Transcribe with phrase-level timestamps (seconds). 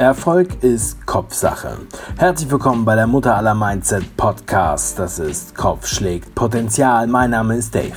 [0.00, 1.76] Erfolg ist Kopfsache.
[2.16, 4.98] Herzlich willkommen bei der Mutter aller Mindset Podcast.
[4.98, 7.06] Das ist Kopf schlägt Potenzial.
[7.06, 7.92] Mein Name ist Dave.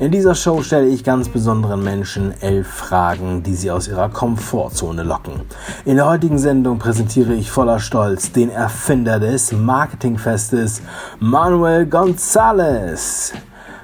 [0.00, 5.04] In dieser Show stelle ich ganz besonderen Menschen elf Fragen, die sie aus ihrer Komfortzone
[5.04, 5.42] locken.
[5.84, 10.82] In der heutigen Sendung präsentiere ich voller Stolz den Erfinder des Marketingfestes,
[11.20, 13.34] Manuel Gonzalez.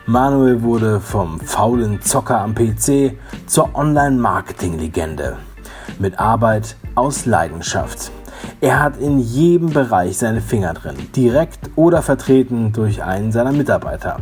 [0.06, 3.16] Manuel wurde vom faulen Zocker am PC
[3.46, 5.36] zur Online-Marketing-Legende.
[6.02, 8.10] Mit Arbeit aus Leidenschaft.
[8.60, 14.18] Er hat in jedem Bereich seine Finger drin, direkt oder vertreten durch einen seiner Mitarbeiter.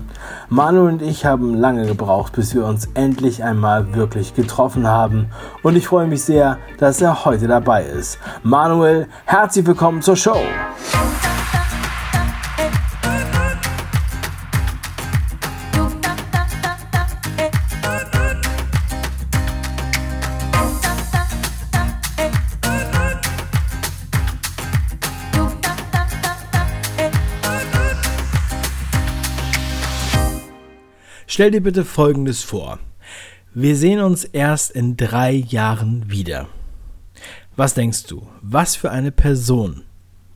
[0.50, 5.30] Manuel und ich haben lange gebraucht, bis wir uns endlich einmal wirklich getroffen haben
[5.62, 8.18] und ich freue mich sehr, dass er heute dabei ist.
[8.42, 10.36] Manuel, herzlich willkommen zur Show.
[31.40, 32.80] Stell dir bitte Folgendes vor.
[33.54, 36.48] Wir sehen uns erst in drei Jahren wieder.
[37.56, 38.26] Was denkst du?
[38.42, 39.84] Was für eine Person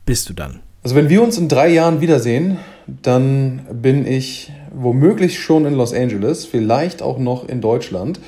[0.06, 0.61] bist du dann?
[0.83, 5.92] Also wenn wir uns in drei Jahren wiedersehen, dann bin ich womöglich schon in Los
[5.92, 8.18] Angeles, vielleicht auch noch in Deutschland.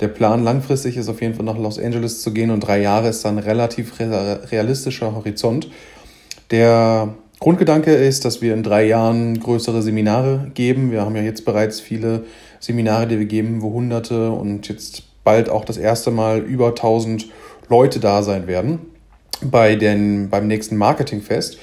[0.00, 3.10] Der Plan langfristig ist auf jeden Fall nach Los Angeles zu gehen und drei Jahre
[3.10, 5.68] ist dann ein relativ realistischer Horizont.
[6.50, 10.92] Der Grundgedanke ist, dass wir in drei Jahren größere Seminare geben.
[10.92, 12.24] Wir haben ja jetzt bereits viele
[12.60, 17.30] Seminare, die wir geben, wo Hunderte und jetzt bald auch das erste Mal über 1000
[17.70, 18.80] Leute da sein werden
[19.42, 21.56] bei den, beim nächsten Marketingfest.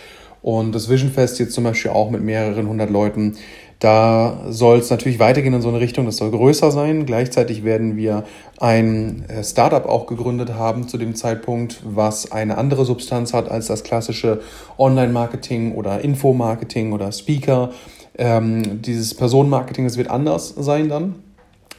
[0.48, 3.36] Und das Vision Fest jetzt zum Beispiel auch mit mehreren hundert Leuten.
[3.80, 7.06] Da soll es natürlich weitergehen in so eine Richtung, das soll größer sein.
[7.06, 8.24] Gleichzeitig werden wir
[8.58, 13.68] ein äh, Startup auch gegründet haben zu dem Zeitpunkt, was eine andere Substanz hat als
[13.68, 14.40] das klassische
[14.78, 17.72] Online-Marketing oder Infomarketing oder Speaker.
[18.18, 21.16] Ähm, dieses Personenmarketing, das wird anders sein dann.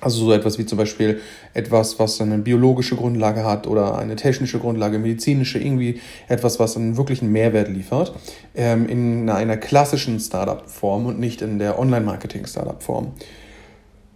[0.00, 1.20] Also so etwas wie zum Beispiel
[1.54, 6.96] etwas, was eine biologische Grundlage hat oder eine technische Grundlage, medizinische, irgendwie etwas, was einen
[6.96, 8.14] wirklichen Mehrwert liefert,
[8.54, 13.12] ähm, in einer klassischen Startup-Form und nicht in der Online-Marketing-Startup-Form.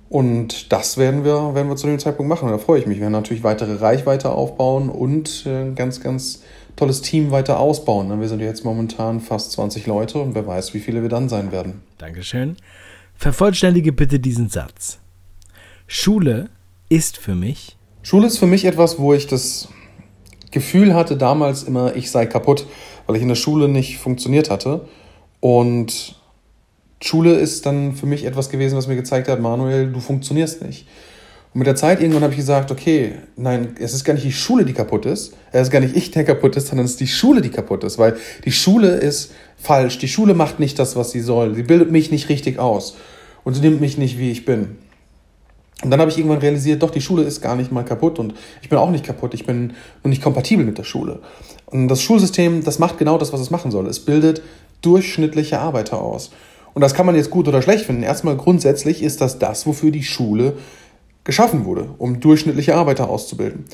[0.09, 2.49] Und das werden wir, werden wir zu dem Zeitpunkt machen.
[2.51, 2.99] da freue ich mich.
[2.99, 6.43] Wir werden natürlich weitere Reichweite aufbauen und äh, ein ganz, ganz
[6.77, 8.21] tolles Team weiter ausbauen.
[8.21, 11.51] Wir sind jetzt momentan fast 20 Leute und wer weiß, wie viele wir dann sein
[11.51, 11.83] werden.
[11.99, 12.57] Dankeschön.
[13.15, 14.99] Vervollständige bitte diesen Satz.
[15.95, 16.49] Schule
[16.89, 17.77] ist für mich.
[18.03, 19.69] Schule ist für mich etwas, wo ich das
[20.51, 22.67] Gefühl hatte damals immer, ich sei kaputt,
[23.07, 24.87] weil ich in der Schule nicht funktioniert hatte.
[25.41, 26.19] Und
[27.03, 30.87] Schule ist dann für mich etwas gewesen, was mir gezeigt hat, Manuel, du funktionierst nicht.
[31.53, 34.33] Und mit der Zeit irgendwann habe ich gesagt, okay, nein, es ist gar nicht die
[34.33, 35.35] Schule, die kaputt ist.
[35.53, 37.85] Es ist gar nicht ich, der kaputt ist, sondern es ist die Schule, die kaputt
[37.85, 37.99] ist.
[37.99, 38.17] Weil
[38.47, 39.99] die Schule ist falsch.
[39.99, 41.55] Die Schule macht nicht das, was sie soll.
[41.55, 42.97] Sie bildet mich nicht richtig aus.
[43.45, 44.79] Und sie nimmt mich nicht, wie ich bin.
[45.83, 48.35] Und dann habe ich irgendwann realisiert, doch, die Schule ist gar nicht mal kaputt und
[48.63, 49.73] ich bin auch nicht kaputt, ich bin
[50.03, 51.21] nur nicht kompatibel mit der Schule.
[51.67, 53.87] Und das Schulsystem, das macht genau das, was es machen soll.
[53.87, 54.43] Es bildet
[54.83, 56.31] durchschnittliche Arbeiter aus.
[56.75, 58.03] Und das kann man jetzt gut oder schlecht finden.
[58.03, 60.55] Erstmal grundsätzlich ist das das, wofür die Schule
[61.25, 63.65] geschaffen wurde, um durchschnittliche Arbeiter auszubilden.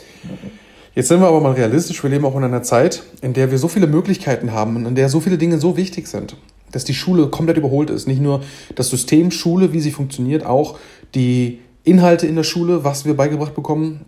[0.94, 3.58] Jetzt sind wir aber mal realistisch, wir leben auch in einer Zeit, in der wir
[3.58, 6.36] so viele Möglichkeiten haben und in der so viele Dinge so wichtig sind,
[6.72, 8.08] dass die Schule komplett überholt ist.
[8.08, 8.42] Nicht nur
[8.74, 10.78] das System Schule, wie sie funktioniert, auch
[11.14, 14.04] die Inhalte in der Schule, was wir beigebracht bekommen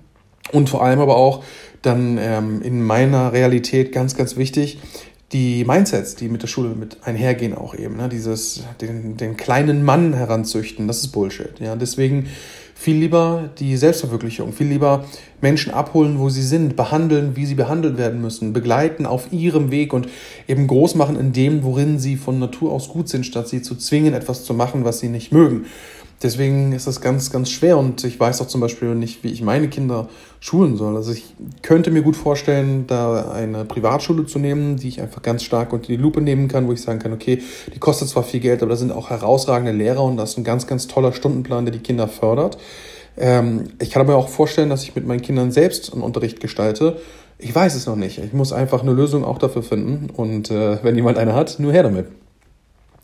[0.53, 1.43] und vor allem aber auch
[1.83, 4.79] dann ähm, in meiner Realität ganz, ganz wichtig,
[5.33, 8.09] die Mindsets, die mit der Schule mit einhergehen auch eben, ne?
[8.09, 12.27] dieses, den, den kleinen Mann heranzüchten, das ist Bullshit, ja, deswegen
[12.75, 15.05] viel lieber die Selbstverwirklichung, viel lieber
[15.43, 19.93] Menschen abholen, wo sie sind, behandeln, wie sie behandelt werden müssen, begleiten auf ihrem Weg
[19.93, 20.09] und
[20.49, 23.77] eben groß machen in dem, worin sie von Natur aus gut sind, statt sie zu
[23.77, 25.67] zwingen, etwas zu machen, was sie nicht mögen.
[26.23, 29.41] Deswegen ist das ganz, ganz schwer und ich weiß auch zum Beispiel nicht, wie ich
[29.41, 30.09] meine Kinder
[30.39, 30.95] schulen soll.
[30.97, 35.43] Also ich könnte mir gut vorstellen, da eine Privatschule zu nehmen, die ich einfach ganz
[35.43, 37.41] stark unter die Lupe nehmen kann, wo ich sagen kann, okay,
[37.75, 40.45] die kostet zwar viel Geld, aber da sind auch herausragende Lehrer und das ist ein
[40.45, 42.59] ganz, ganz toller Stundenplan, der die Kinder fördert.
[43.17, 46.99] Ähm, ich kann aber auch vorstellen, dass ich mit meinen Kindern selbst einen Unterricht gestalte.
[47.39, 48.19] Ich weiß es noch nicht.
[48.19, 51.73] Ich muss einfach eine Lösung auch dafür finden und äh, wenn jemand eine hat, nur
[51.73, 52.09] her damit.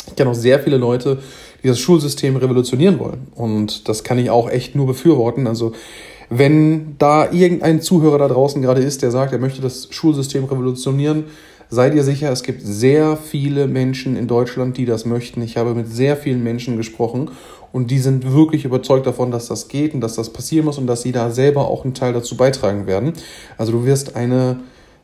[0.06, 1.18] Ich kenne auch sehr viele Leute,
[1.62, 3.28] die das Schulsystem revolutionieren wollen.
[3.34, 5.46] Und das kann ich auch echt nur befürworten.
[5.46, 5.72] Also
[6.28, 11.24] wenn da irgendein Zuhörer da draußen gerade ist, der sagt, er möchte das Schulsystem revolutionieren,
[11.68, 15.42] seid ihr sicher, es gibt sehr viele Menschen in Deutschland, die das möchten.
[15.42, 17.30] Ich habe mit sehr vielen Menschen gesprochen
[17.72, 20.86] und die sind wirklich überzeugt davon, dass das geht und dass das passieren muss und
[20.86, 23.12] dass sie da selber auch einen Teil dazu beitragen werden.
[23.58, 24.60] Also du wirst eine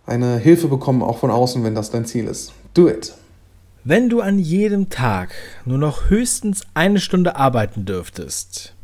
[0.06, 2.52] eine Hilfe bekommen, auch von außen, wenn das dein Ziel ist.
[2.74, 3.14] Do it.
[3.84, 5.34] Wenn du an jedem Tag
[5.64, 8.74] nur noch höchstens eine Stunde arbeiten dürftest,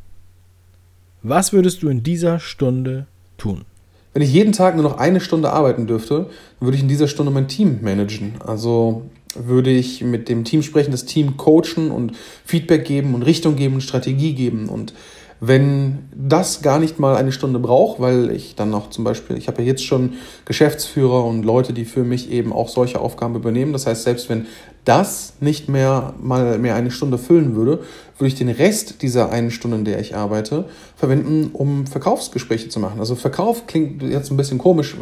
[1.23, 3.06] was würdest du in dieser Stunde
[3.37, 3.65] tun?
[4.12, 6.29] Wenn ich jeden Tag nur noch eine Stunde arbeiten dürfte,
[6.59, 8.35] würde ich in dieser Stunde mein Team managen.
[8.45, 9.03] Also
[9.37, 13.75] würde ich mit dem Team sprechen, das Team coachen und Feedback geben und Richtung geben
[13.75, 14.95] und Strategie geben und
[15.41, 19.47] wenn das gar nicht mal eine Stunde braucht, weil ich dann noch zum Beispiel, ich
[19.47, 20.15] habe ja jetzt schon
[20.47, 23.73] Geschäftsführer und Leute, die für mich eben auch solche Aufgaben übernehmen.
[23.73, 24.47] Das heißt, selbst wenn
[24.88, 27.81] das nicht mehr mal mehr eine Stunde füllen würde,
[28.19, 30.64] würde ich den Rest dieser einen Stunde, in der ich arbeite,
[30.96, 32.99] verwenden, um Verkaufsgespräche zu machen.
[32.99, 34.96] Also Verkauf klingt jetzt ein bisschen komisch.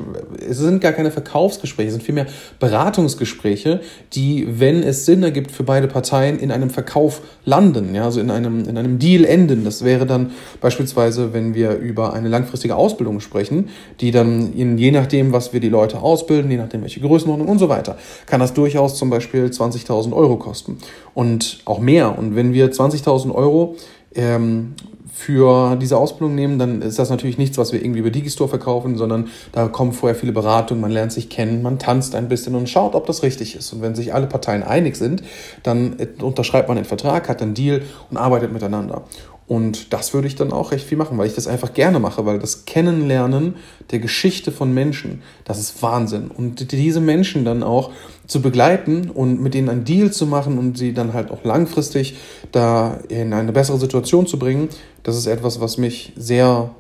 [0.47, 2.27] Es sind gar keine Verkaufsgespräche, es sind vielmehr
[2.61, 3.81] Beratungsgespräche,
[4.13, 8.31] die, wenn es Sinn ergibt für beide Parteien, in einem Verkauf landen, ja, also in
[8.31, 9.65] einem, in einem Deal enden.
[9.65, 14.91] Das wäre dann beispielsweise, wenn wir über eine langfristige Ausbildung sprechen, die dann in, je
[14.91, 17.97] nachdem, was wir die Leute ausbilden, je nachdem, welche Größenordnung und so weiter,
[18.27, 19.51] kann das durchaus zum Beispiel
[19.85, 20.79] 20.000 Euro kosten
[21.15, 22.19] und auch mehr.
[22.19, 23.77] Und wenn wir 20 20.000 Euro
[24.15, 24.75] ähm,
[25.13, 28.99] für diese Ausbildung nehmen, dann ist das natürlich nichts, was wir irgendwie über Digistore verkaufen,
[28.99, 32.69] sondern da kommen vorher viele Beratungen, man lernt sich kennen, man tanzt ein bisschen und
[32.69, 33.73] schaut, ob das richtig ist.
[33.73, 35.23] Und wenn sich alle Parteien einig sind,
[35.63, 39.05] dann unterschreibt man den Vertrag, hat einen Deal und arbeitet miteinander.
[39.49, 42.27] Und das würde ich dann auch recht viel machen, weil ich das einfach gerne mache,
[42.27, 43.55] weil das Kennenlernen
[43.93, 46.31] der Geschichte von Menschen, das ist Wahnsinn.
[46.37, 47.91] Und diese Menschen dann auch
[48.27, 52.17] zu begleiten und mit denen einen Deal zu machen und sie dann halt auch langfristig
[52.53, 54.69] da in eine bessere Situation zu bringen,
[55.03, 56.71] das ist etwas, was mich sehr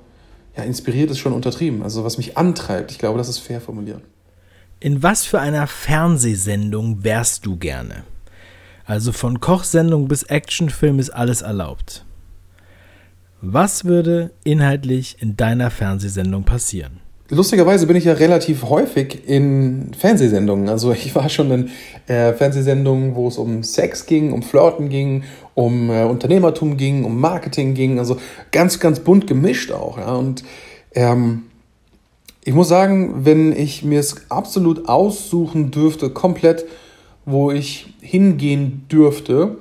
[0.56, 1.82] ja, inspiriert, ist schon untertrieben.
[1.82, 2.90] Also was mich antreibt.
[2.90, 4.00] Ich glaube, das ist fair formuliert.
[4.80, 8.04] In was für einer Fernsehsendung wärst du gerne?
[8.84, 12.04] Also von Kochsendung bis Actionfilm ist alles erlaubt.
[13.40, 17.00] Was würde inhaltlich in deiner Fernsehsendung passieren?
[17.28, 20.68] Lustigerweise bin ich ja relativ häufig in Fernsehsendungen.
[20.68, 21.70] Also ich war schon in
[22.06, 25.24] äh, Fernsehsendungen, wo es um Sex ging, um Flirten ging,
[25.54, 27.98] um äh, Unternehmertum ging, um Marketing ging.
[27.98, 28.18] Also
[28.52, 29.98] ganz, ganz bunt gemischt auch.
[29.98, 30.14] Ja.
[30.14, 30.44] Und
[30.94, 31.44] ähm,
[32.44, 36.64] ich muss sagen, wenn ich mir es absolut aussuchen dürfte, komplett,
[37.24, 39.56] wo ich hingehen dürfte,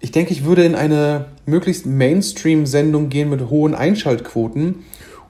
[0.00, 4.76] ich denke, ich würde in eine möglichst Mainstream-Sendung gehen mit hohen Einschaltquoten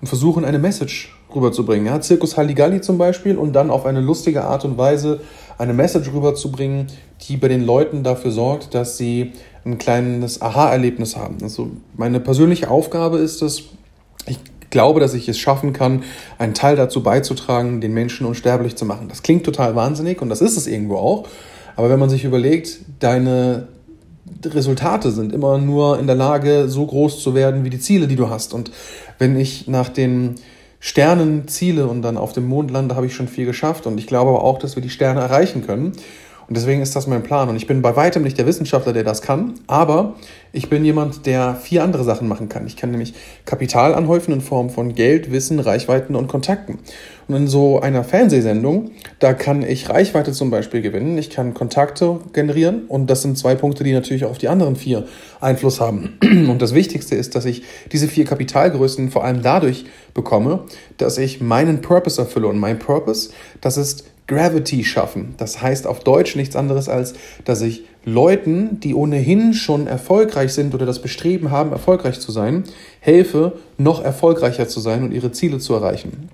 [0.01, 1.87] und versuchen, eine Message rüberzubringen.
[1.87, 5.21] Ja, Zirkus Halligalli zum Beispiel und dann auf eine lustige Art und Weise
[5.59, 6.87] eine Message rüberzubringen,
[7.23, 9.33] die bei den Leuten dafür sorgt, dass sie
[9.65, 11.39] ein kleines Aha-Erlebnis haben.
[11.43, 13.65] Also meine persönliche Aufgabe ist es,
[14.27, 14.39] ich
[14.71, 16.05] glaube, dass ich es schaffen kann,
[16.39, 19.09] einen Teil dazu beizutragen, den Menschen unsterblich zu machen.
[19.09, 21.27] Das klingt total wahnsinnig und das ist es irgendwo auch.
[21.77, 23.69] Aber wenn man sich überlegt, deine
[24.45, 28.17] Resultate sind immer nur in der Lage, so groß zu werden wie die Ziele, die
[28.17, 28.53] du hast.
[28.53, 28.71] Und
[29.19, 30.37] wenn ich nach den
[30.81, 33.87] Sternen ziele und dann auf dem Mond lande, habe ich schon viel geschafft.
[33.87, 35.93] Und ich glaube aber auch, dass wir die Sterne erreichen können.
[36.49, 37.51] Und deswegen ist das mein Plan.
[37.51, 40.15] Und ich bin bei weitem nicht der Wissenschaftler, der das kann, aber
[40.51, 42.67] ich bin jemand, der vier andere Sachen machen kann.
[42.67, 43.13] Ich kann nämlich
[43.45, 46.79] Kapital anhäufen in Form von Geld, Wissen, Reichweiten und Kontakten.
[47.29, 52.21] Und in so einer Fernsehsendung, da kann ich Reichweite zum Beispiel gewinnen, ich kann Kontakte
[52.33, 55.07] generieren und das sind zwei Punkte, die natürlich auf die anderen vier
[55.41, 56.19] Einfluss haben.
[56.23, 57.63] Und das Wichtigste ist, dass ich
[57.93, 59.85] diese vier Kapitalgrößen vor allem dadurch
[60.15, 60.65] bekomme,
[60.97, 62.49] dass ich meinen Purpose erfülle.
[62.49, 63.31] Und mein Purpose,
[63.61, 65.35] das ist Gravity schaffen.
[65.39, 70.75] Das heißt auf Deutsch nichts anderes als, dass ich Leuten, die ohnehin schon erfolgreich sind
[70.75, 72.65] oder das Bestreben haben, erfolgreich zu sein,
[73.01, 76.29] helfe, noch erfolgreicher zu sein und ihre Ziele zu erreichen.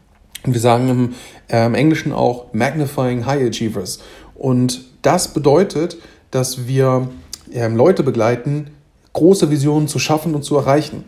[0.45, 1.15] Und wir sagen im,
[1.49, 4.01] äh, im Englischen auch Magnifying High Achievers.
[4.35, 5.97] Und das bedeutet,
[6.31, 7.09] dass wir
[7.53, 8.71] äh, Leute begleiten,
[9.13, 11.05] große Visionen zu schaffen und zu erreichen.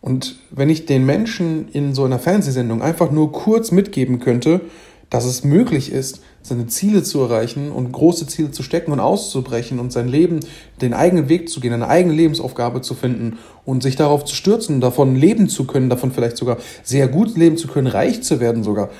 [0.00, 4.60] Und wenn ich den Menschen in so einer Fernsehsendung einfach nur kurz mitgeben könnte,
[5.10, 9.78] dass es möglich ist, seine Ziele zu erreichen und große Ziele zu stecken und auszubrechen
[9.78, 10.40] und sein Leben,
[10.80, 14.80] den eigenen Weg zu gehen, eine eigene Lebensaufgabe zu finden und sich darauf zu stürzen,
[14.80, 18.62] davon leben zu können, davon vielleicht sogar sehr gut leben zu können, reich zu werden
[18.62, 18.90] sogar.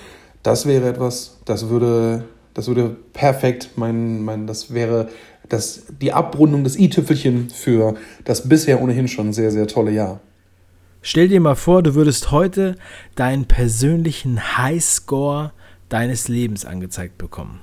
[0.42, 2.24] Das wäre etwas, das würde,
[2.54, 5.08] das würde perfekt mein, mein, das wäre
[5.48, 10.20] das, die Abrundung des i-Tüpfelchen für das bisher ohnehin schon sehr, sehr tolle Jahr.
[11.00, 12.74] Stell dir mal vor, du würdest heute
[13.14, 15.52] deinen persönlichen Highscore
[15.88, 17.60] deines Lebens angezeigt bekommen.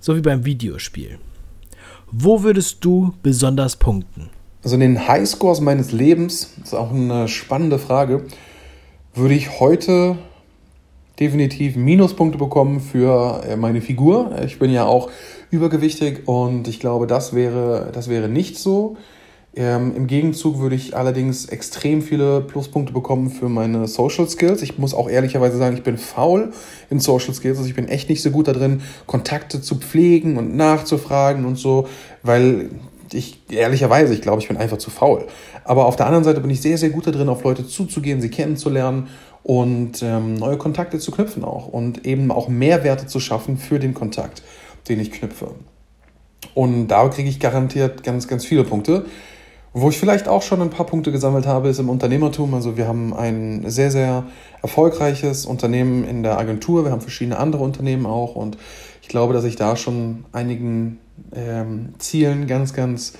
[0.00, 1.18] So wie beim Videospiel.
[2.10, 4.30] Wo würdest du besonders punkten?
[4.62, 8.24] Also in den Highscores meines Lebens, das ist auch eine spannende Frage,
[9.14, 10.16] würde ich heute
[11.20, 14.36] definitiv Minuspunkte bekommen für äh, meine Figur.
[14.44, 15.10] Ich bin ja auch
[15.50, 18.96] übergewichtig und ich glaube, das wäre, das wäre nicht so.
[19.56, 24.62] Ähm, Im Gegenzug würde ich allerdings extrem viele Pluspunkte bekommen für meine Social Skills.
[24.62, 26.52] Ich muss auch ehrlicherweise sagen, ich bin faul
[26.90, 27.58] in Social Skills.
[27.58, 31.56] Also ich bin echt nicht so gut da drin, Kontakte zu pflegen und nachzufragen und
[31.56, 31.86] so,
[32.22, 32.70] weil
[33.12, 35.26] ich ehrlicherweise, ich glaube, ich bin einfach zu faul.
[35.62, 38.20] Aber auf der anderen Seite bin ich sehr, sehr gut da drin, auf Leute zuzugehen,
[38.20, 39.08] sie kennenzulernen
[39.44, 43.94] und ähm, neue Kontakte zu knüpfen auch und eben auch Mehrwerte zu schaffen für den
[43.94, 44.42] Kontakt,
[44.88, 45.52] den ich knüpfe.
[46.54, 49.04] Und da kriege ich garantiert ganz, ganz viele Punkte.
[49.76, 52.54] Wo ich vielleicht auch schon ein paar Punkte gesammelt habe, ist im Unternehmertum.
[52.54, 54.22] Also wir haben ein sehr, sehr
[54.62, 56.84] erfolgreiches Unternehmen in der Agentur.
[56.84, 58.36] Wir haben verschiedene andere Unternehmen auch.
[58.36, 58.56] Und
[59.02, 61.00] ich glaube, dass ich da schon einigen
[61.34, 63.14] ähm, Zielen ganz, ganz,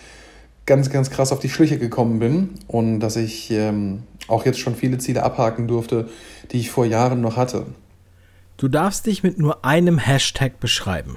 [0.64, 2.50] ganz, ganz krass auf die Schliche gekommen bin.
[2.68, 6.08] Und dass ich ähm, auch jetzt schon viele Ziele abhaken durfte,
[6.52, 7.66] die ich vor Jahren noch hatte.
[8.58, 11.16] Du darfst dich mit nur einem Hashtag beschreiben.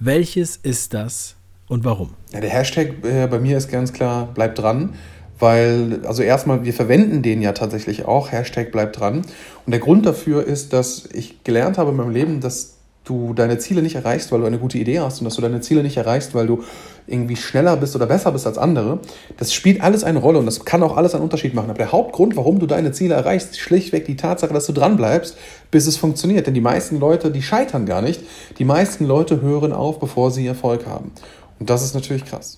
[0.00, 1.36] Welches ist das
[1.70, 2.10] und warum?
[2.32, 4.94] Ja, der Hashtag äh, bei mir ist ganz klar, bleib dran.
[5.38, 9.22] Weil, also erstmal, wir verwenden den ja tatsächlich auch, Hashtag bleib dran.
[9.64, 12.74] Und der Grund dafür ist, dass ich gelernt habe in meinem Leben, dass
[13.04, 15.60] du deine Ziele nicht erreichst, weil du eine gute Idee hast und dass du deine
[15.60, 16.62] Ziele nicht erreichst, weil du
[17.06, 19.00] irgendwie schneller bist oder besser bist als andere.
[19.36, 21.70] Das spielt alles eine Rolle und das kann auch alles einen Unterschied machen.
[21.70, 24.96] Aber der Hauptgrund, warum du deine Ziele erreichst, ist schlichtweg die Tatsache, dass du dran
[24.96, 25.36] bleibst,
[25.70, 26.46] bis es funktioniert.
[26.46, 28.22] Denn die meisten Leute, die scheitern gar nicht.
[28.58, 31.10] Die meisten Leute hören auf, bevor sie Erfolg haben.
[31.60, 32.56] Und das ist natürlich krass.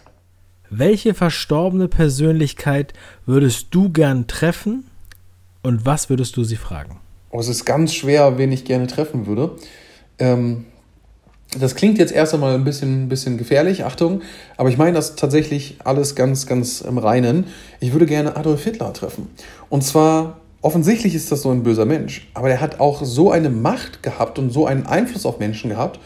[0.71, 2.95] Welche verstorbene Persönlichkeit
[3.27, 4.85] würdest du gern treffen
[5.63, 6.99] und was würdest du sie fragen?
[7.31, 9.57] Oh, es ist ganz schwer, wen ich gerne treffen würde.
[10.19, 10.65] Ähm,
[11.59, 14.23] das klingt jetzt erst einmal ein bisschen, bisschen gefährlich, Achtung,
[14.57, 17.47] aber ich meine das tatsächlich alles ganz, ganz im Reinen.
[17.81, 19.29] Ich würde gerne Adolf Hitler treffen.
[19.69, 23.51] Und zwar, offensichtlich ist das so ein böser Mensch, aber er hat auch so eine
[23.51, 26.01] Macht gehabt und so einen Einfluss auf Menschen gehabt,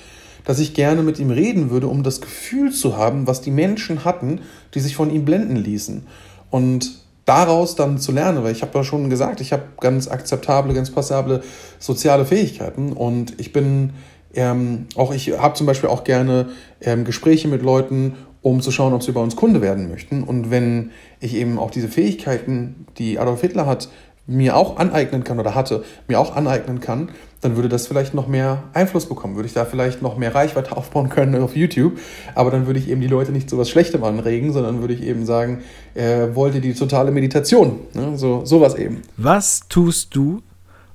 [0.46, 4.04] dass ich gerne mit ihm reden würde, um das Gefühl zu haben, was die Menschen
[4.06, 4.40] hatten,
[4.72, 6.06] die sich von ihm blenden ließen.
[6.50, 10.72] Und daraus dann zu lernen, weil ich habe ja schon gesagt, ich habe ganz akzeptable,
[10.72, 11.42] ganz passable
[11.78, 13.90] soziale Fähigkeiten und ich bin
[14.34, 16.50] ähm, auch, ich habe zum Beispiel auch gerne
[16.80, 20.22] ähm, Gespräche mit Leuten, um zu schauen, ob sie bei uns Kunde werden möchten.
[20.22, 23.88] Und wenn ich eben auch diese Fähigkeiten, die Adolf Hitler hat,
[24.26, 28.26] mir auch aneignen kann oder hatte, mir auch aneignen kann, dann würde das vielleicht noch
[28.26, 29.36] mehr Einfluss bekommen.
[29.36, 31.98] Würde ich da vielleicht noch mehr Reichweite aufbauen können auf YouTube.
[32.34, 35.02] Aber dann würde ich eben die Leute nicht zu was Schlechtem anregen, sondern würde ich
[35.02, 35.60] eben sagen,
[35.94, 37.80] er wollte die totale Meditation.
[37.94, 38.16] Ne?
[38.16, 39.02] So, sowas eben.
[39.16, 40.42] Was tust du,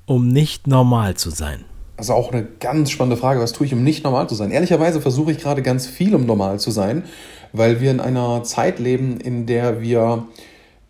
[0.04, 1.64] um nicht normal zu sein?
[1.96, 3.40] Das ist auch eine ganz spannende Frage.
[3.40, 4.50] Was tue ich, um nicht normal zu sein?
[4.50, 7.04] Ehrlicherweise versuche ich gerade ganz viel, um normal zu sein,
[7.52, 10.26] weil wir in einer Zeit leben, in der wir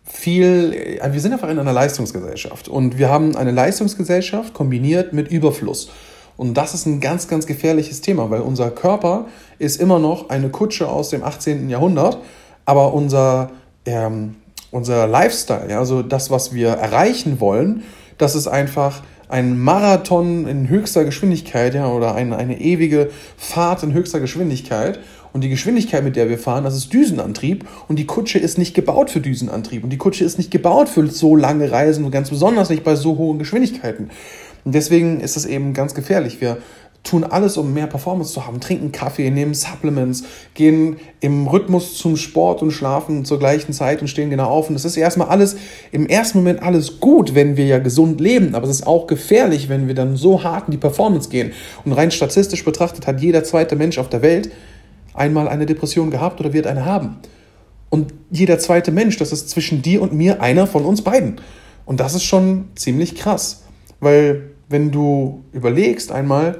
[0.03, 5.29] viel, äh, wir sind einfach in einer Leistungsgesellschaft und wir haben eine Leistungsgesellschaft kombiniert mit
[5.29, 5.89] Überfluss.
[6.35, 9.27] Und das ist ein ganz, ganz gefährliches Thema, weil unser Körper
[9.59, 11.69] ist immer noch eine Kutsche aus dem 18.
[11.69, 12.17] Jahrhundert,
[12.65, 13.51] aber unser,
[13.85, 14.35] ähm,
[14.71, 17.83] unser Lifestyle, ja, also das, was wir erreichen wollen,
[18.17, 23.93] das ist einfach ein Marathon in höchster Geschwindigkeit, ja, oder eine, eine ewige Fahrt in
[23.93, 24.99] höchster Geschwindigkeit.
[25.33, 27.67] Und die Geschwindigkeit, mit der wir fahren, das ist Düsenantrieb.
[27.87, 29.83] Und die Kutsche ist nicht gebaut für Düsenantrieb.
[29.83, 32.95] Und die Kutsche ist nicht gebaut für so lange Reisen und ganz besonders nicht bei
[32.95, 34.11] so hohen Geschwindigkeiten.
[34.63, 36.39] Und deswegen ist es eben ganz gefährlich.
[36.39, 36.59] Wir
[37.03, 40.23] tun alles, um mehr Performance zu haben, trinken Kaffee, nehmen Supplements,
[40.53, 44.69] gehen im Rhythmus zum Sport und schlafen zur gleichen Zeit und stehen genau auf.
[44.69, 45.57] Und das ist erstmal alles,
[45.91, 49.67] im ersten Moment alles gut, wenn wir ja gesund leben, aber es ist auch gefährlich,
[49.67, 51.51] wenn wir dann so hart in die Performance gehen.
[51.83, 54.49] Und rein statistisch betrachtet hat jeder zweite Mensch auf der Welt
[55.13, 57.17] einmal eine Depression gehabt oder wird eine haben.
[57.89, 61.41] Und jeder zweite Mensch, das ist zwischen dir und mir einer von uns beiden.
[61.85, 63.63] Und das ist schon ziemlich krass,
[63.99, 66.59] weil wenn du überlegst einmal,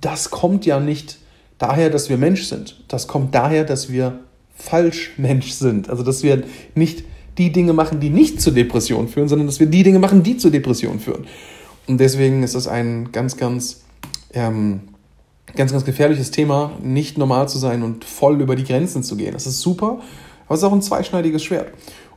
[0.00, 1.18] das kommt ja nicht
[1.58, 2.82] daher, dass wir Mensch sind.
[2.88, 4.20] Das kommt daher, dass wir
[4.54, 5.90] falsch Mensch sind.
[5.90, 6.42] Also dass wir
[6.74, 7.04] nicht
[7.38, 10.36] die Dinge machen, die nicht zur Depression führen, sondern dass wir die Dinge machen, die
[10.36, 11.26] zur Depression führen.
[11.86, 13.82] Und deswegen ist es ein ganz, ganz
[14.32, 14.80] ähm,
[15.54, 19.32] ganz, ganz gefährliches Thema, nicht normal zu sein und voll über die Grenzen zu gehen.
[19.32, 20.00] Das ist super,
[20.46, 21.68] aber es ist auch ein zweischneidiges Schwert.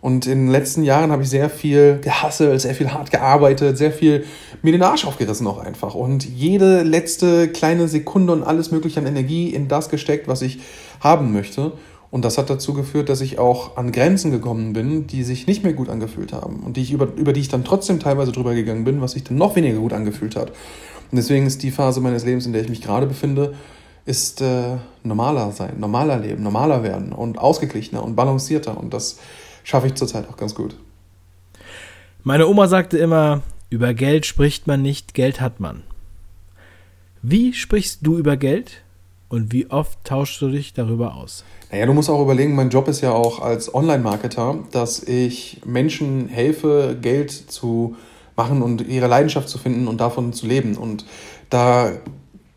[0.01, 3.91] Und in den letzten Jahren habe ich sehr viel gehasselt, sehr viel hart gearbeitet, sehr
[3.91, 4.23] viel
[4.61, 5.95] mir den Arsch aufgerissen auch einfach.
[5.95, 10.59] Und jede letzte kleine Sekunde und alles mögliche an Energie in das gesteckt, was ich
[10.99, 11.71] haben möchte.
[12.11, 15.63] Und das hat dazu geführt, dass ich auch an Grenzen gekommen bin, die sich nicht
[15.63, 16.59] mehr gut angefühlt haben.
[16.63, 19.23] Und die ich über, über die ich dann trotzdem teilweise drüber gegangen bin, was sich
[19.23, 20.51] dann noch weniger gut angefühlt hat.
[21.11, 23.53] Und deswegen ist die Phase meines Lebens, in der ich mich gerade befinde,
[24.05, 28.77] ist äh, normaler sein, normaler leben, normaler werden und ausgeglichener und balancierter.
[28.77, 29.19] Und das
[29.63, 30.75] schaffe ich zurzeit auch ganz gut.
[32.23, 35.83] Meine Oma sagte immer, über Geld spricht man nicht, Geld hat man.
[37.21, 38.83] Wie sprichst du über Geld
[39.27, 41.43] Und wie oft tauschst du dich darüber aus?
[41.71, 46.27] Naja, du musst auch überlegen, mein Job ist ja auch als Online-Marketer, dass ich Menschen
[46.29, 47.95] helfe, Geld zu
[48.35, 50.77] machen und ihre Leidenschaft zu finden und davon zu leben.
[50.77, 51.05] Und
[51.49, 51.91] da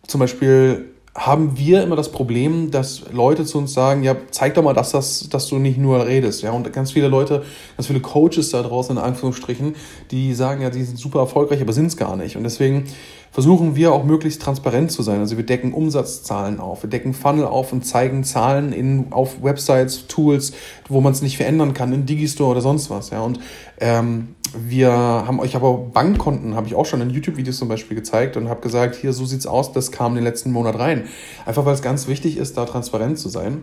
[0.07, 4.63] zum Beispiel haben wir immer das Problem, dass Leute zu uns sagen, ja, zeig doch
[4.63, 6.43] mal, dass, das, dass du nicht nur redest.
[6.43, 7.43] Ja, und ganz viele Leute,
[7.77, 9.75] ganz viele Coaches da draußen in Anführungsstrichen,
[10.13, 12.37] die sagen, ja, die sind super erfolgreich, aber sind es gar nicht.
[12.37, 12.85] Und deswegen
[13.33, 15.19] versuchen wir auch möglichst transparent zu sein.
[15.19, 20.07] Also wir decken Umsatzzahlen auf, wir decken Funnel auf und zeigen Zahlen in, auf Websites,
[20.07, 20.53] Tools,
[20.89, 23.11] wo man es nicht verändern kann, in Digistore oder sonst was.
[23.11, 23.41] Ja, und
[23.81, 28.37] ähm, wir haben euch aber Bankkonten, habe ich auch schon in YouTube-Videos zum Beispiel gezeigt
[28.37, 31.05] und habe gesagt, hier, so sieht's aus, das kam den letzten Monat rein.
[31.47, 33.63] Einfach weil es ganz wichtig ist, da transparent zu sein.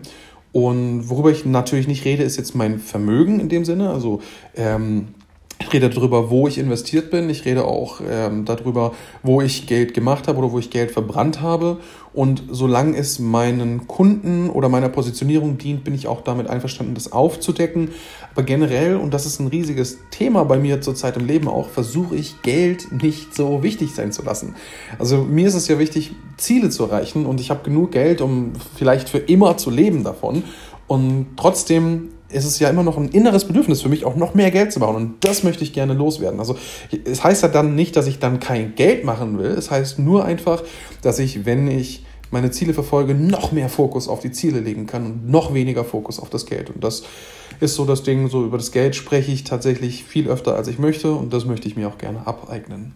[0.52, 3.90] Und worüber ich natürlich nicht rede, ist jetzt mein Vermögen in dem Sinne.
[3.90, 4.20] Also
[4.54, 5.08] ähm,
[5.58, 7.30] ich rede darüber, wo ich investiert bin.
[7.30, 11.40] Ich rede auch ähm, darüber, wo ich Geld gemacht habe oder wo ich Geld verbrannt
[11.40, 11.78] habe.
[12.12, 17.10] Und solange es meinen Kunden oder meiner Positionierung dient, bin ich auch damit einverstanden, das
[17.12, 17.90] aufzudecken.
[18.32, 22.16] Aber generell, und das ist ein riesiges Thema bei mir zurzeit im Leben auch, versuche
[22.16, 24.54] ich Geld nicht so wichtig sein zu lassen.
[24.98, 28.52] Also mir ist es ja wichtig, Ziele zu erreichen und ich habe genug Geld, um
[28.76, 30.44] vielleicht für immer zu leben davon.
[30.86, 34.50] Und trotzdem ist es ja immer noch ein inneres Bedürfnis für mich, auch noch mehr
[34.50, 34.96] Geld zu machen.
[34.96, 36.40] Und das möchte ich gerne loswerden.
[36.40, 36.56] Also
[37.04, 39.50] es heißt ja dann nicht, dass ich dann kein Geld machen will.
[39.50, 40.62] Es heißt nur einfach,
[41.02, 45.06] dass ich, wenn ich meine Ziele verfolge, noch mehr Fokus auf die Ziele legen kann
[45.06, 46.70] und noch weniger Fokus auf das Geld.
[46.70, 47.04] Und das
[47.60, 50.78] ist so das Ding, so über das Geld spreche ich tatsächlich viel öfter, als ich
[50.78, 51.12] möchte.
[51.12, 52.94] Und das möchte ich mir auch gerne abeignen.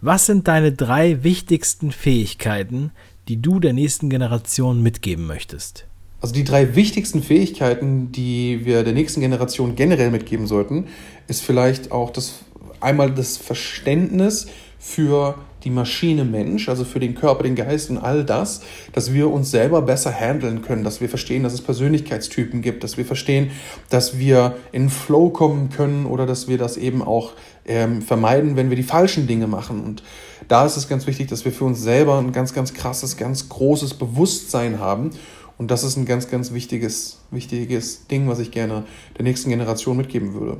[0.00, 2.92] Was sind deine drei wichtigsten Fähigkeiten,
[3.28, 5.86] die du der nächsten Generation mitgeben möchtest?
[6.24, 10.86] Also die drei wichtigsten Fähigkeiten, die wir der nächsten Generation generell mitgeben sollten,
[11.28, 12.36] ist vielleicht auch das
[12.80, 14.46] einmal das Verständnis
[14.78, 18.62] für die Maschine Mensch, also für den Körper, den Geist und all das,
[18.94, 22.96] dass wir uns selber besser handeln können, dass wir verstehen, dass es Persönlichkeitstypen gibt, dass
[22.96, 23.50] wir verstehen,
[23.90, 27.32] dass wir in Flow kommen können oder dass wir das eben auch
[27.66, 29.84] ähm, vermeiden, wenn wir die falschen Dinge machen.
[29.84, 30.02] Und
[30.48, 33.50] da ist es ganz wichtig, dass wir für uns selber ein ganz, ganz krasses, ganz
[33.50, 35.10] großes Bewusstsein haben
[35.58, 38.84] und das ist ein ganz, ganz wichtiges, wichtiges Ding, was ich gerne
[39.16, 40.58] der nächsten Generation mitgeben würde.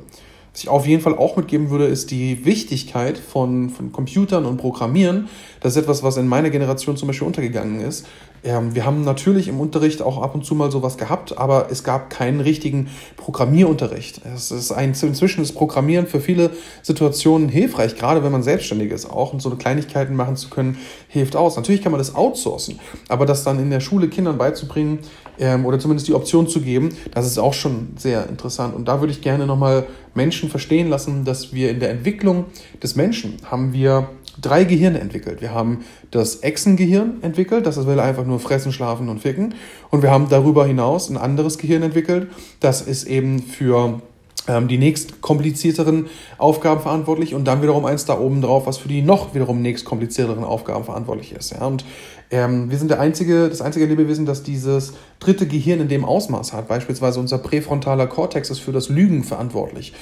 [0.55, 4.55] Was ich auf jeden Fall auch mitgeben würde, ist die Wichtigkeit von, von Computern und
[4.55, 5.27] Programmieren.
[5.59, 8.05] Das ist etwas, was in meiner Generation zum Beispiel untergegangen ist.
[8.41, 11.83] Ähm, wir haben natürlich im Unterricht auch ab und zu mal sowas gehabt, aber es
[11.83, 12.87] gab keinen richtigen
[13.17, 14.21] Programmierunterricht.
[14.33, 16.51] Es ist ein, inzwischen ist Programmieren für viele
[16.83, 20.77] Situationen hilfreich, gerade wenn man selbstständig ist auch und so Kleinigkeiten machen zu können,
[21.09, 21.57] hilft aus.
[21.57, 24.99] Natürlich kann man das outsourcen, aber das dann in der Schule Kindern beizubringen
[25.39, 28.75] ähm, oder zumindest die Option zu geben, das ist auch schon sehr interessant.
[28.75, 32.45] Und da würde ich gerne nochmal Menschen verstehen lassen, dass wir in der Entwicklung
[32.81, 34.09] des Menschen haben wir
[34.41, 35.41] drei Gehirne entwickelt.
[35.41, 39.55] Wir haben das Echsengehirn entwickelt, das will einfach nur fressen, schlafen und ficken.
[39.91, 44.01] Und wir haben darüber hinaus ein anderes Gehirn entwickelt, das ist eben für
[44.47, 46.05] die nächst komplizierteren
[46.37, 49.85] Aufgaben verantwortlich und dann wiederum eins da oben drauf, was für die noch wiederum nächst
[49.85, 51.51] komplizierteren Aufgaben verantwortlich ist.
[51.51, 51.65] Ja?
[51.65, 51.83] Und
[52.31, 56.53] ähm, wir sind der einzige, das einzige Lebewesen, das dieses dritte Gehirn in dem Ausmaß
[56.53, 56.67] hat.
[56.67, 59.93] Beispielsweise unser präfrontaler Kortex ist für das Lügen verantwortlich.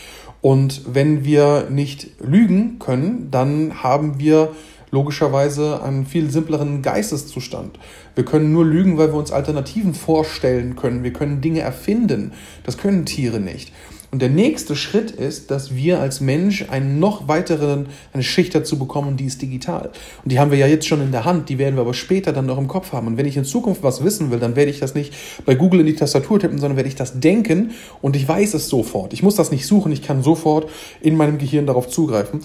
[0.41, 4.49] Und wenn wir nicht lügen können, dann haben wir
[4.91, 7.79] logischerweise einen viel simpleren Geisteszustand.
[8.13, 11.03] Wir können nur lügen, weil wir uns Alternativen vorstellen können.
[11.03, 12.33] Wir können Dinge erfinden.
[12.63, 13.71] Das können Tiere nicht.
[14.13, 18.77] Und der nächste Schritt ist, dass wir als Mensch einen noch weiteren, eine Schicht dazu
[18.77, 19.89] bekommen, die ist digital.
[20.23, 22.31] Und die haben wir ja jetzt schon in der Hand, die werden wir aber später
[22.31, 23.07] dann noch im Kopf haben.
[23.07, 25.15] Und wenn ich in Zukunft was wissen will, dann werde ich das nicht
[25.47, 27.71] bei Google in die Tastatur tippen, sondern werde ich das denken
[28.03, 29.13] und ich weiß es sofort.
[29.13, 30.69] Ich muss das nicht suchen, ich kann sofort
[31.01, 32.41] in meinem Gehirn darauf zugreifen,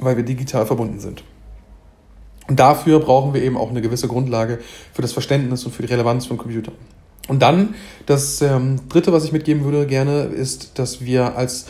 [0.00, 1.22] weil wir digital verbunden sind.
[2.48, 4.58] Und dafür brauchen wir eben auch eine gewisse Grundlage
[4.94, 6.72] für das Verständnis und für die Relevanz von Computern.
[7.28, 7.74] Und dann
[8.06, 11.66] das ähm, Dritte, was ich mitgeben würde gerne, ist, dass wir als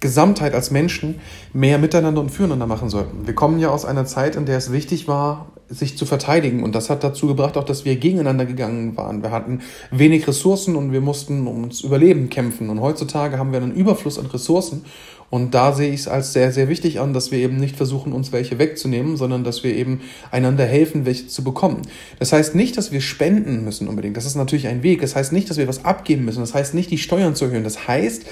[0.00, 1.16] Gesamtheit, als Menschen
[1.52, 3.26] mehr miteinander und füreinander machen sollten.
[3.26, 6.62] Wir kommen ja aus einer Zeit, in der es wichtig war, sich zu verteidigen.
[6.62, 9.22] Und das hat dazu gebracht, auch, dass wir gegeneinander gegangen waren.
[9.22, 12.70] Wir hatten wenig Ressourcen und wir mussten ums Überleben kämpfen.
[12.70, 14.84] Und heutzutage haben wir einen Überfluss an Ressourcen
[15.30, 18.14] und da sehe ich es als sehr, sehr wichtig an, dass wir eben nicht versuchen,
[18.14, 21.82] uns welche wegzunehmen, sondern dass wir eben einander helfen, welche zu bekommen.
[22.18, 24.16] Das heißt nicht, dass wir spenden müssen unbedingt.
[24.16, 25.02] Das ist natürlich ein Weg.
[25.02, 26.40] Das heißt nicht, dass wir was abgeben müssen.
[26.40, 27.64] Das heißt nicht, die Steuern zu erhöhen.
[27.64, 28.24] Das heißt,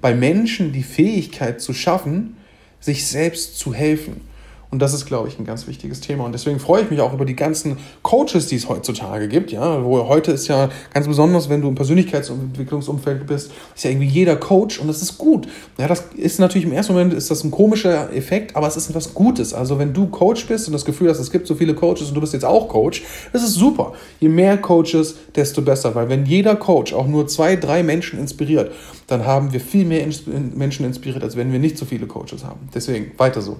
[0.00, 2.36] bei Menschen die Fähigkeit zu schaffen,
[2.78, 4.20] sich selbst zu helfen.
[4.74, 6.24] Und das ist, glaube ich, ein ganz wichtiges Thema.
[6.24, 9.52] Und deswegen freue ich mich auch über die ganzen Coaches, die es heutzutage gibt.
[9.52, 14.08] Ja, wo heute ist ja ganz besonders, wenn du im Persönlichkeitsentwicklungsumfeld bist, ist ja irgendwie
[14.08, 15.46] jeder Coach und das ist gut.
[15.78, 18.90] Ja, das ist natürlich im ersten Moment ist das ein komischer Effekt, aber es ist
[18.90, 19.54] etwas Gutes.
[19.54, 22.14] Also wenn du Coach bist und das Gefühl hast, es gibt so viele Coaches und
[22.14, 23.92] du bist jetzt auch Coach, das ist super.
[24.18, 25.94] Je mehr Coaches, desto besser.
[25.94, 28.72] Weil wenn jeder Coach auch nur zwei, drei Menschen inspiriert,
[29.06, 30.04] dann haben wir viel mehr
[30.56, 32.68] Menschen inspiriert, als wenn wir nicht so viele Coaches haben.
[32.74, 33.58] Deswegen weiter so.